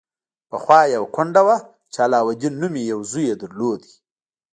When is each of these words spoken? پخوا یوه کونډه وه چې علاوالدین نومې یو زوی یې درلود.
پخوا 0.49 0.79
یوه 0.95 1.07
کونډه 1.15 1.41
وه 1.47 1.57
چې 1.91 1.97
علاوالدین 2.05 2.53
نومې 2.61 2.81
یو 2.91 2.99
زوی 3.11 3.23
یې 3.29 3.35
درلود. 3.41 3.81